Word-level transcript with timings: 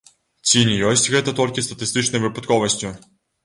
Ці 0.47 0.63
не 0.69 0.77
ёсць 0.93 1.05
гэта 1.17 1.35
толькі 1.41 1.67
статыстычнай 1.67 2.27
выпадковасцю? 2.27 2.95